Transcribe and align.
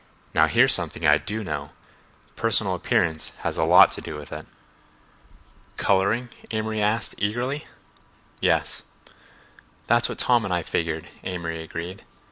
Now, 0.33 0.47
here's 0.47 0.73
something 0.73 1.05
I 1.05 1.19
do 1.19 1.43
know—personal 1.43 2.73
appearance 2.73 3.33
has 3.43 3.55
a 3.55 3.63
lot 3.63 3.91
to 3.91 4.01
do 4.01 4.15
with 4.15 4.31
it." 4.31 4.47
"Coloring?" 5.77 6.29
Amory 6.49 6.81
asked 6.81 7.13
eagerly. 7.19 7.67
"Yes." 8.39 8.81
"That's 9.85 10.09
what 10.09 10.17
Tom 10.17 10.43
and 10.43 10.51
I 10.51 10.63
figured," 10.63 11.05
Amory 11.23 11.61
agreed. 11.61 12.03